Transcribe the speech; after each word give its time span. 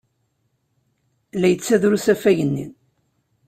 La 1.39 1.47
yettader 1.49 1.91
usafag-nni. 1.97 2.65